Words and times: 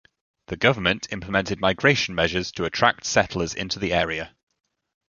The 0.47 0.57
government 0.57 1.07
implemented 1.11 1.59
migration 1.61 2.15
measures 2.15 2.51
to 2.53 2.63
attract 2.65 3.05
settlers 3.05 3.53
into 3.53 3.77
the 3.77 3.93
area. 3.93 4.35